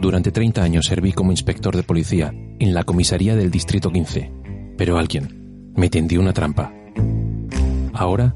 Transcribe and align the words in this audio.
Durante 0.00 0.32
30 0.32 0.62
años 0.62 0.86
serví 0.86 1.12
como 1.12 1.30
inspector 1.30 1.76
de 1.76 1.82
policía 1.82 2.32
en 2.58 2.72
la 2.72 2.84
comisaría 2.84 3.36
del 3.36 3.50
Distrito 3.50 3.92
15, 3.92 4.32
pero 4.78 4.96
alguien 4.96 5.72
me 5.76 5.90
tendió 5.90 6.20
una 6.20 6.32
trampa. 6.32 6.72
Ahora 7.92 8.34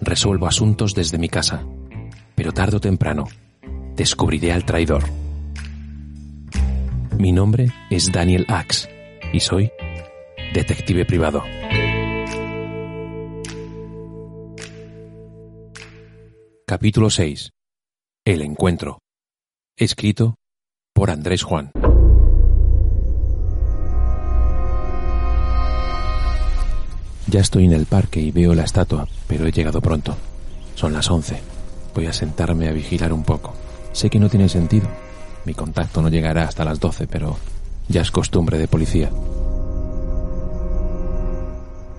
resuelvo 0.00 0.46
asuntos 0.46 0.94
desde 0.94 1.18
mi 1.18 1.28
casa, 1.28 1.66
pero 2.34 2.52
tarde 2.52 2.78
o 2.78 2.80
temprano 2.80 3.24
descubriré 3.94 4.52
al 4.52 4.64
traidor. 4.64 5.04
Mi 7.18 7.30
nombre 7.30 7.70
es 7.90 8.10
Daniel 8.10 8.46
Axe 8.48 8.88
y 9.34 9.40
soy 9.40 9.70
detective 10.54 11.04
privado. 11.04 11.42
Capítulo 16.66 17.10
6. 17.10 17.50
El 18.24 18.40
encuentro. 18.40 18.98
Escrito 19.76 20.36
por 21.02 21.10
Andrés 21.10 21.42
Juan. 21.42 21.72
Ya 27.26 27.40
estoy 27.40 27.64
en 27.64 27.72
el 27.72 27.86
parque 27.86 28.20
y 28.20 28.30
veo 28.30 28.54
la 28.54 28.62
estatua, 28.62 29.08
pero 29.26 29.44
he 29.44 29.50
llegado 29.50 29.80
pronto. 29.80 30.16
Son 30.76 30.92
las 30.92 31.10
11. 31.10 31.40
Voy 31.92 32.06
a 32.06 32.12
sentarme 32.12 32.68
a 32.68 32.72
vigilar 32.72 33.12
un 33.12 33.24
poco. 33.24 33.52
Sé 33.90 34.10
que 34.10 34.20
no 34.20 34.28
tiene 34.28 34.48
sentido. 34.48 34.86
Mi 35.44 35.54
contacto 35.54 36.02
no 36.02 36.08
llegará 36.08 36.44
hasta 36.44 36.64
las 36.64 36.78
12, 36.78 37.08
pero 37.08 37.36
ya 37.88 38.02
es 38.02 38.12
costumbre 38.12 38.56
de 38.56 38.68
policía. 38.68 39.10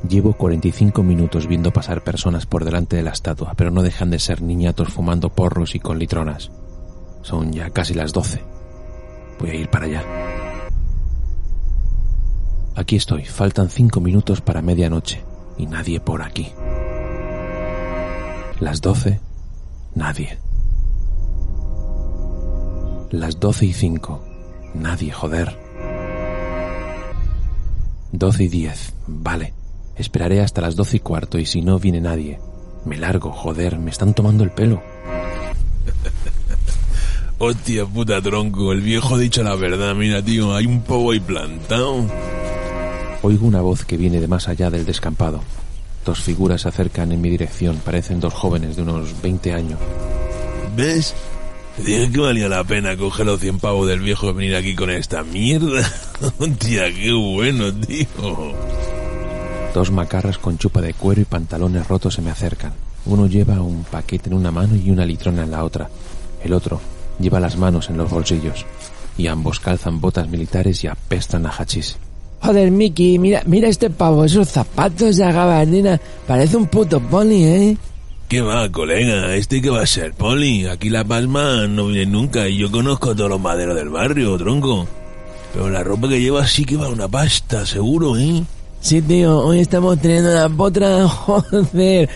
Llevo 0.08 0.32
45 0.32 1.04
minutos 1.04 1.48
viendo 1.48 1.74
pasar 1.74 2.06
personas 2.06 2.46
por 2.46 2.64
delante 2.64 2.96
de 2.96 3.04
la 3.04 3.12
estatua, 3.12 3.54
pero 3.58 3.70
no 3.70 3.82
dejan 3.82 4.12
de 4.12 4.20
ser 4.20 4.42
niñatos 4.42 4.94
fumando 4.94 5.28
porros 5.28 5.76
y 5.76 5.82
con 5.82 6.00
litronas. 6.00 6.52
Son 7.22 7.52
ya 7.52 7.70
casi 7.70 7.94
las 7.94 8.14
12. 8.14 8.53
Voy 9.40 9.50
a 9.50 9.56
ir 9.56 9.70
para 9.70 9.86
allá. 9.86 10.04
Aquí 12.76 12.96
estoy, 12.96 13.26
faltan 13.26 13.70
cinco 13.70 14.00
minutos 14.00 14.42
para 14.42 14.62
medianoche 14.62 15.24
y 15.58 15.68
nadie 15.68 16.00
por 16.00 16.22
aquí. 16.22 16.52
Las 18.60 18.82
12, 18.82 19.20
nadie. 19.96 20.38
Las 23.12 23.40
12 23.40 23.66
y 23.68 23.74
5, 23.74 24.24
nadie, 24.74 25.12
joder. 25.12 25.56
12 28.12 28.44
y 28.44 28.48
10, 28.48 28.94
vale. 29.08 29.54
Esperaré 29.96 30.42
hasta 30.42 30.62
las 30.62 30.76
12 30.76 30.98
y 30.98 31.00
cuarto 31.00 31.38
y 31.38 31.46
si 31.46 31.62
no 31.62 31.78
viene 31.78 32.02
nadie, 32.02 32.40
me 32.86 32.98
largo, 32.98 33.32
joder, 33.32 33.78
me 33.78 33.92
están 33.92 34.16
tomando 34.16 34.44
el 34.44 34.52
pelo. 34.52 34.82
Hostia 37.46 37.86
puta 37.86 38.22
tronco, 38.22 38.72
el 38.72 38.80
viejo 38.80 39.16
ha 39.16 39.20
dicho 39.20 39.44
la 39.44 39.54
verdad, 39.56 39.94
mira 39.96 40.22
tío, 40.22 40.56
hay 40.56 40.66
un 40.66 40.82
pavo 40.82 41.12
ahí 41.12 41.20
plantado. 41.20 42.06
Oigo 43.22 43.46
una 43.46 43.60
voz 43.60 43.84
que 43.84 43.98
viene 43.98 44.22
de 44.22 44.30
más 44.30 44.48
allá 44.48 44.70
del 44.70 44.86
descampado. 44.86 45.42
Dos 46.06 46.22
figuras 46.22 46.62
se 46.62 46.70
acercan 46.70 47.12
en 47.12 47.20
mi 47.20 47.30
dirección, 47.30 47.82
parecen 47.84 48.22
dos 48.22 48.34
jóvenes 48.34 48.78
de 48.78 48.84
unos 48.84 49.22
20 49.22 49.52
años. 49.52 49.78
¿Ves? 50.78 51.14
Te 51.76 51.84
dije 51.84 52.12
que 52.14 52.20
valía 52.22 52.48
la 52.48 52.64
pena 52.64 52.96
coger 52.96 53.26
los 53.26 53.42
100 53.42 53.60
pavos 53.60 53.90
del 53.90 54.00
viejo 54.00 54.30
y 54.30 54.34
venir 54.34 54.56
aquí 54.56 54.74
con 54.74 54.90
esta 54.90 55.22
mierda. 55.24 55.82
Hostia, 56.40 56.94
qué 56.94 57.12
bueno, 57.12 57.74
tío. 57.74 58.08
Dos 59.74 59.92
macarras 59.92 60.38
con 60.38 60.58
chupa 60.58 60.80
de 60.80 60.94
cuero 60.94 61.20
y 61.20 61.26
pantalones 61.26 61.90
rotos 61.90 62.14
se 62.14 62.22
me 62.22 62.32
acercan. 62.32 62.72
Uno 63.06 63.28
lleva 63.28 63.62
un 63.62 63.84
paquete 63.84 64.30
en 64.30 64.36
una 64.36 64.50
mano 64.50 64.78
y 64.78 64.90
una 64.92 65.06
litrona 65.06 65.44
en 65.44 65.52
la 65.52 65.66
otra. 65.66 65.90
El 66.42 66.54
otro 66.54 66.80
lleva 67.20 67.40
las 67.40 67.58
manos 67.58 67.90
en 67.90 67.98
los 67.98 68.10
bolsillos. 68.10 68.66
Y 69.18 69.28
ambos 69.28 69.60
calzan 69.60 70.02
botas 70.02 70.28
militares 70.28 70.84
y 70.84 70.88
apestan 70.88 71.46
a 71.46 71.50
hachís. 71.50 71.98
Joder, 72.42 72.72
Mickey, 72.72 73.20
mira, 73.20 73.42
mira 73.46 73.70
este 73.70 73.90
pavo, 73.90 74.26
esos 74.26 74.50
zapatos 74.50 75.18
de 75.18 75.32
gabardina. 75.32 76.00
Parece 76.28 76.58
un 76.58 76.68
puto 76.68 77.00
pony, 77.00 77.46
¿eh? 77.46 77.78
¿Qué 78.28 78.42
va, 78.42 78.70
colega? 78.70 79.36
¿Este 79.36 79.62
qué 79.62 79.70
va 79.70 79.84
a 79.84 79.86
ser, 79.86 80.14
Poli? 80.14 80.66
Aquí 80.66 80.90
La 80.90 81.04
Palma 81.04 81.68
no 81.68 81.88
viene 81.88 82.12
nunca 82.12 82.48
y 82.48 82.58
yo 82.58 82.72
conozco 82.72 83.12
a 83.12 83.16
todos 83.16 83.30
los 83.30 83.40
maderos 83.40 83.76
del 83.76 83.90
barrio, 83.90 84.36
tronco. 84.38 84.88
Pero 85.54 85.70
la 85.70 85.84
ropa 85.84 86.10
que 86.10 86.20
lleva 86.20 86.48
sí 86.48 86.66
que 86.66 86.76
va 86.76 86.90
una 86.90 87.08
pasta, 87.08 87.66
seguro, 87.66 88.18
¿eh? 88.18 88.44
Sí, 88.82 89.02
tío, 89.04 89.38
hoy 89.38 89.60
estamos 89.60 90.00
teniendo 90.00 90.32
una 90.32 90.50
potra, 90.50 91.08
joder. 91.08 92.10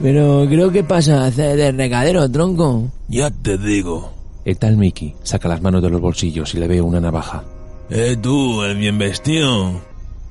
Pero 0.00 0.46
creo 0.48 0.72
que 0.72 0.82
pasa 0.82 1.22
a 1.22 1.26
hacer 1.26 1.56
de 1.56 1.70
recadero, 1.70 2.28
tronco. 2.30 2.88
Ya 3.08 3.30
te 3.30 3.58
digo. 3.58 4.17
El 4.48 4.56
tal 4.56 4.78
Mickey 4.78 5.14
saca 5.24 5.46
las 5.46 5.60
manos 5.60 5.82
de 5.82 5.90
los 5.90 6.00
bolsillos 6.00 6.54
y 6.54 6.58
le 6.58 6.66
veo 6.66 6.86
una 6.86 7.02
navaja. 7.02 7.44
Eh, 7.90 8.16
tú, 8.18 8.62
el 8.62 8.78
bien 8.78 8.96
vestido. 8.96 9.78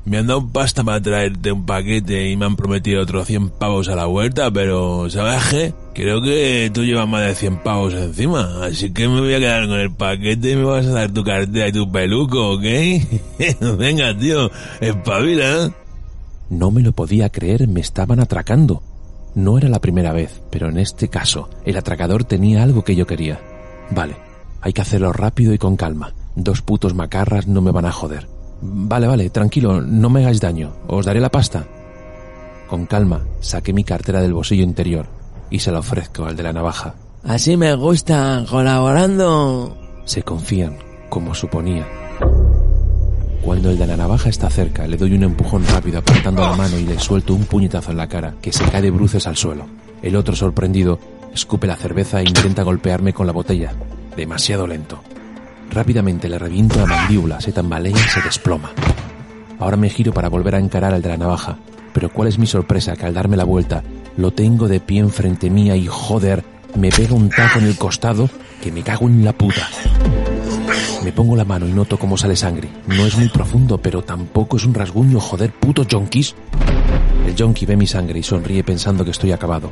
Me 0.05 0.17
han 0.17 0.25
dado 0.25 0.47
pasta 0.47 0.83
para 0.83 0.99
traerte 0.99 1.51
un 1.51 1.67
paquete 1.67 2.31
y 2.31 2.35
me 2.35 2.45
han 2.45 2.55
prometido 2.55 3.03
otros 3.03 3.27
100 3.27 3.51
pavos 3.51 3.89
a 3.89 3.95
la 3.95 4.07
vuelta, 4.07 4.49
pero 4.49 5.07
¿sabes 5.11 5.43
qué? 5.51 5.73
Creo 5.93 6.23
que 6.23 6.71
tú 6.73 6.83
llevas 6.83 7.07
más 7.07 7.27
de 7.27 7.35
100 7.35 7.57
pavos 7.57 7.93
encima, 7.93 8.65
así 8.65 8.91
que 8.91 9.07
me 9.07 9.19
voy 9.19 9.35
a 9.35 9.39
quedar 9.39 9.67
con 9.67 9.79
el 9.79 9.91
paquete 9.91 10.53
y 10.53 10.55
me 10.55 10.63
vas 10.63 10.87
a 10.87 10.93
dar 10.93 11.13
tu 11.13 11.23
cartera 11.23 11.67
y 11.67 11.71
tu 11.71 11.91
peluco, 11.91 12.53
¿ok? 12.53 12.63
Venga, 13.77 14.17
tío, 14.17 14.49
espabila. 14.81 15.71
No 16.49 16.71
me 16.71 16.81
lo 16.81 16.91
podía 16.91 17.29
creer, 17.29 17.67
me 17.67 17.81
estaban 17.81 18.19
atracando. 18.19 18.81
No 19.35 19.59
era 19.59 19.69
la 19.69 19.79
primera 19.79 20.11
vez, 20.11 20.41
pero 20.49 20.69
en 20.69 20.79
este 20.79 21.07
caso, 21.07 21.51
el 21.65 21.77
atracador 21.77 22.23
tenía 22.23 22.63
algo 22.63 22.83
que 22.83 22.95
yo 22.95 23.05
quería. 23.05 23.39
Vale, 23.91 24.15
hay 24.61 24.73
que 24.73 24.81
hacerlo 24.81 25.13
rápido 25.13 25.53
y 25.53 25.57
con 25.57 25.75
calma. 25.77 26.13
Dos 26.35 26.61
putos 26.61 26.93
macarras 26.93 27.47
no 27.47 27.61
me 27.61 27.71
van 27.71 27.85
a 27.85 27.91
joder. 27.91 28.27
Vale, 28.61 29.07
vale, 29.07 29.29
tranquilo, 29.29 29.81
no 29.81 30.09
me 30.09 30.21
hagáis 30.21 30.41
daño. 30.41 30.73
Os 30.87 31.05
daré 31.05 31.19
la 31.19 31.29
pasta. 31.29 31.65
Con 32.67 32.85
calma, 32.85 33.21
saqué 33.39 33.73
mi 33.73 33.83
cartera 33.83 34.21
del 34.21 34.33
bolsillo 34.33 34.63
interior 34.63 35.07
y 35.49 35.59
se 35.59 35.71
la 35.71 35.79
ofrezco 35.79 36.25
al 36.25 36.35
de 36.35 36.43
la 36.43 36.53
navaja. 36.53 36.95
Así 37.23 37.57
me 37.57 37.73
gusta, 37.75 38.45
colaborando. 38.49 39.77
Se 40.05 40.23
confían, 40.23 40.77
como 41.09 41.33
suponía. 41.33 41.85
Cuando 43.41 43.69
el 43.69 43.77
de 43.77 43.87
la 43.87 43.95
navaja 43.95 44.29
está 44.29 44.49
cerca, 44.49 44.85
le 44.87 44.97
doy 44.97 45.13
un 45.13 45.23
empujón 45.23 45.65
rápido 45.67 45.99
apartando 45.99 46.41
la 46.41 46.55
mano 46.55 46.77
y 46.77 46.83
le 46.83 46.99
suelto 46.99 47.33
un 47.33 47.45
puñetazo 47.45 47.91
en 47.91 47.97
la 47.97 48.07
cara, 48.07 48.35
que 48.41 48.51
se 48.51 48.65
cae 48.65 48.81
de 48.81 48.91
bruces 48.91 49.25
al 49.25 49.37
suelo. 49.37 49.65
El 50.01 50.15
otro, 50.17 50.35
sorprendido, 50.35 50.99
escupe 51.37 51.67
la 51.67 51.75
cerveza 51.75 52.19
e 52.19 52.23
intenta 52.23 52.63
golpearme 52.63 53.13
con 53.13 53.27
la 53.27 53.31
botella. 53.31 53.71
Demasiado 54.15 54.65
lento. 54.65 55.03
Rápidamente 55.69 56.27
le 56.27 56.39
reviento 56.39 56.79
la 56.79 56.87
mandíbula, 56.87 57.39
se 57.39 57.51
tambalea 57.51 57.91
y 57.91 58.09
se 58.09 58.21
desploma. 58.21 58.71
Ahora 59.59 59.77
me 59.77 59.89
giro 59.89 60.11
para 60.13 60.29
volver 60.29 60.55
a 60.55 60.59
encarar 60.59 60.95
al 60.95 61.01
de 61.03 61.09
la 61.09 61.17
navaja, 61.17 61.57
pero 61.93 62.09
cuál 62.09 62.27
es 62.27 62.39
mi 62.39 62.47
sorpresa 62.47 62.95
que 62.95 63.05
al 63.05 63.13
darme 63.13 63.37
la 63.37 63.43
vuelta 63.43 63.83
lo 64.17 64.31
tengo 64.31 64.67
de 64.67 64.79
pie 64.79 64.99
enfrente 64.99 65.51
mía 65.51 65.75
y 65.75 65.85
joder, 65.87 66.43
me 66.75 66.89
pega 66.89 67.13
un 67.13 67.29
taco 67.29 67.59
en 67.59 67.65
el 67.65 67.77
costado 67.77 68.29
que 68.61 68.71
me 68.71 68.81
cago 68.81 69.07
en 69.07 69.23
la 69.23 69.33
puta. 69.33 69.69
Me 71.03 71.11
pongo 71.11 71.35
la 71.35 71.45
mano 71.45 71.67
y 71.67 71.71
noto 71.71 71.99
cómo 71.99 72.17
sale 72.17 72.35
sangre. 72.35 72.69
No 72.87 73.05
es 73.05 73.15
muy 73.15 73.29
profundo, 73.29 73.77
pero 73.77 74.01
tampoco 74.01 74.57
es 74.57 74.65
un 74.65 74.73
rasguño, 74.73 75.19
joder, 75.19 75.51
puto 75.51 75.85
junkies. 75.89 76.33
El 77.27 77.35
junkie 77.37 77.67
ve 77.67 77.77
mi 77.77 77.85
sangre 77.85 78.17
y 78.17 78.23
sonríe 78.23 78.63
pensando 78.63 79.05
que 79.05 79.11
estoy 79.11 79.31
acabado. 79.31 79.71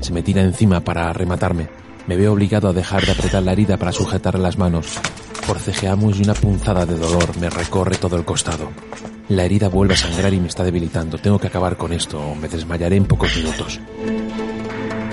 Se 0.00 0.12
me 0.12 0.22
tira 0.22 0.42
encima 0.42 0.80
para 0.80 1.12
rematarme. 1.12 1.68
Me 2.06 2.16
veo 2.16 2.32
obligado 2.32 2.68
a 2.68 2.72
dejar 2.72 3.04
de 3.04 3.12
apretar 3.12 3.42
la 3.42 3.52
herida 3.52 3.76
para 3.76 3.92
sujetarle 3.92 4.40
las 4.40 4.58
manos. 4.58 4.98
Forcejeamos 5.42 6.18
y 6.18 6.22
una 6.22 6.34
punzada 6.34 6.86
de 6.86 6.96
dolor 6.96 7.36
me 7.38 7.50
recorre 7.50 7.96
todo 7.96 8.16
el 8.16 8.24
costado. 8.24 8.70
La 9.28 9.44
herida 9.44 9.68
vuelve 9.68 9.94
a 9.94 9.96
sangrar 9.96 10.34
y 10.34 10.40
me 10.40 10.48
está 10.48 10.64
debilitando. 10.64 11.18
Tengo 11.18 11.38
que 11.38 11.46
acabar 11.46 11.76
con 11.76 11.92
esto 11.92 12.20
o 12.20 12.34
me 12.34 12.48
desmayaré 12.48 12.96
en 12.96 13.04
pocos 13.04 13.36
minutos. 13.36 13.80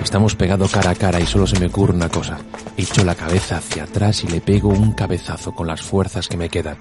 Estamos 0.03 0.35
pegados 0.35 0.71
cara 0.71 0.91
a 0.91 0.95
cara 0.95 1.19
y 1.19 1.25
solo 1.25 1.45
se 1.45 1.59
me 1.59 1.67
ocurre 1.67 1.93
una 1.93 2.09
cosa. 2.09 2.37
Echo 2.77 3.03
la 3.03 3.13
cabeza 3.13 3.57
hacia 3.57 3.83
atrás 3.83 4.23
y 4.23 4.27
le 4.27 4.41
pego 4.41 4.69
un 4.69 4.93
cabezazo 4.93 5.53
con 5.53 5.67
las 5.67 5.81
fuerzas 5.81 6.27
que 6.27 6.37
me 6.37 6.49
quedan. 6.49 6.77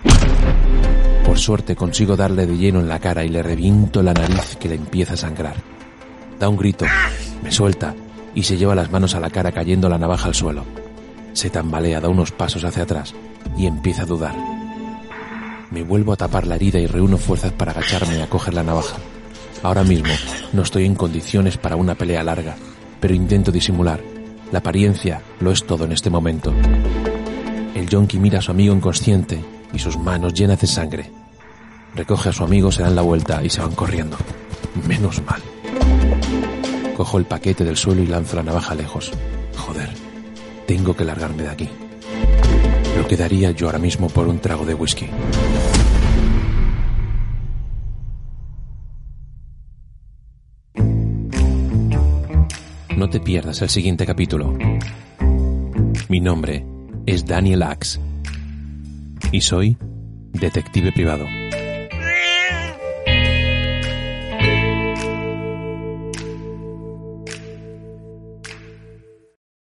Por 1.26 1.38
suerte 1.38 1.76
consigo 1.76 2.16
darle 2.16 2.46
de 2.46 2.56
lleno 2.56 2.80
en 2.80 2.88
la 2.88 3.00
cara 3.00 3.25
y 3.25 3.28
le 3.28 3.42
reviento 3.42 4.02
la 4.02 4.14
nariz 4.14 4.56
que 4.60 4.69
le 4.69 4.76
empieza 4.76 5.14
a 5.14 5.19
sangrar. 5.19 5.56
Da 6.38 6.48
un 6.48 6.56
grito, 6.56 6.86
me 7.42 7.50
suelta 7.50 7.94
y 8.36 8.42
se 8.42 8.58
lleva 8.58 8.74
las 8.74 8.92
manos 8.92 9.14
a 9.14 9.20
la 9.20 9.30
cara 9.30 9.50
cayendo 9.50 9.88
la 9.88 9.98
navaja 9.98 10.28
al 10.28 10.34
suelo. 10.34 10.62
Se 11.32 11.48
tambalea, 11.48 12.00
da 12.00 12.10
unos 12.10 12.32
pasos 12.32 12.62
hacia 12.64 12.82
atrás 12.82 13.14
y 13.56 13.66
empieza 13.66 14.02
a 14.02 14.06
dudar. 14.06 14.36
Me 15.70 15.82
vuelvo 15.82 16.12
a 16.12 16.16
tapar 16.16 16.46
la 16.46 16.54
herida 16.54 16.78
y 16.78 16.86
reúno 16.86 17.16
fuerzas 17.16 17.52
para 17.52 17.72
agacharme 17.72 18.22
a 18.22 18.28
coger 18.28 18.52
la 18.52 18.62
navaja. 18.62 18.98
Ahora 19.62 19.84
mismo 19.84 20.12
no 20.52 20.62
estoy 20.62 20.84
en 20.84 20.94
condiciones 20.94 21.56
para 21.56 21.76
una 21.76 21.94
pelea 21.94 22.22
larga, 22.22 22.56
pero 23.00 23.14
intento 23.14 23.50
disimular. 23.50 24.00
La 24.52 24.58
apariencia 24.58 25.22
lo 25.40 25.50
es 25.50 25.66
todo 25.66 25.86
en 25.86 25.92
este 25.92 26.10
momento. 26.10 26.52
El 27.74 27.88
yonki 27.88 28.18
mira 28.18 28.40
a 28.40 28.42
su 28.42 28.50
amigo 28.50 28.74
inconsciente 28.74 29.42
y 29.72 29.78
sus 29.78 29.98
manos 29.98 30.34
llenas 30.34 30.60
de 30.60 30.66
sangre. 30.66 31.10
Recoge 31.94 32.28
a 32.28 32.32
su 32.32 32.44
amigo, 32.44 32.70
se 32.70 32.82
dan 32.82 32.96
la 32.96 33.02
vuelta 33.02 33.42
y 33.42 33.48
se 33.48 33.62
van 33.62 33.74
corriendo. 33.74 34.18
Menos 34.86 35.22
mal. 35.24 35.42
Cojo 36.96 37.19
el 37.19 37.26
paquete 37.26 37.62
del 37.62 37.76
suelo 37.76 38.02
y 38.02 38.06
lanzo 38.06 38.37
la 38.37 38.43
navaja 38.43 38.75
lejos. 38.75 39.12
Joder, 39.54 39.90
tengo 40.66 40.96
que 40.96 41.04
largarme 41.04 41.43
de 41.43 41.50
aquí. 41.50 41.69
lo 42.96 43.06
que 43.06 43.19
daría 43.19 43.50
yo 43.50 43.66
ahora 43.66 43.78
mismo 43.78 44.08
por 44.08 44.26
un 44.26 44.38
trago 44.38 44.64
de 44.64 44.72
whisky. 44.72 45.06
No 52.96 53.10
te 53.10 53.20
pierdas 53.20 53.60
el 53.60 53.69
siguiente 53.69 54.06
capítulo. 54.06 54.56
Mi 56.08 56.20
nombre 56.20 56.64
es 57.04 57.26
Daniel 57.26 57.62
Axe 57.62 58.00
y 59.32 59.42
soy 59.42 59.76
detective 60.32 60.92
privado. 60.92 61.26